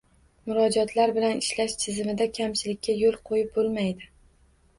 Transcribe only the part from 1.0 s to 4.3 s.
bilan ishlash tizimida kamchilikka yo‘l qo‘yib bo‘lmaydi